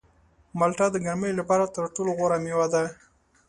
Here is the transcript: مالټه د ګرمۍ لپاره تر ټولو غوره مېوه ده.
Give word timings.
مالټه 0.59 0.85
د 0.91 0.95
ګرمۍ 1.05 1.31
لپاره 1.39 1.71
تر 1.75 1.83
ټولو 1.95 2.11
غوره 2.17 2.37
مېوه 2.43 2.67
ده. 2.73 2.83